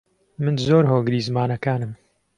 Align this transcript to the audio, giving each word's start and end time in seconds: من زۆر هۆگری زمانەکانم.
من 0.43 0.55
زۆر 0.65 0.83
هۆگری 0.91 1.19
زمانەکانم. 1.27 1.91